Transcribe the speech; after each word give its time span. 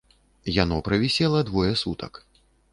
Яно 0.63 0.79
правісела 0.87 1.45
двое 1.53 1.71
сутак. 1.85 2.13